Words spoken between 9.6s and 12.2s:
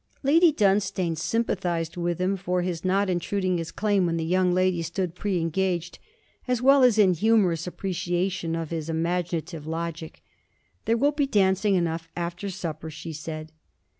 logic. 'There will be dancing enough